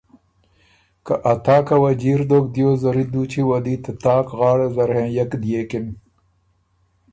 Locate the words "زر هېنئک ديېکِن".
4.75-5.85